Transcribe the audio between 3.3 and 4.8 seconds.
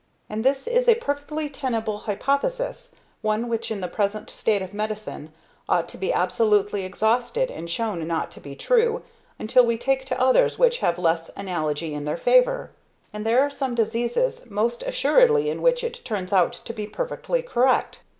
which in the present state of